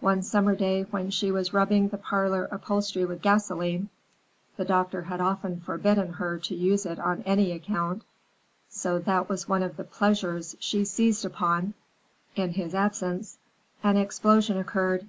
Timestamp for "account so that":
7.52-9.30